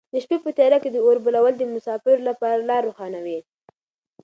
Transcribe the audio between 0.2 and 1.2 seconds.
شپې په تیاره کې د اور